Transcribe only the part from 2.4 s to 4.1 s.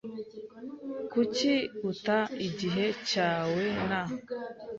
igihe cyawe na?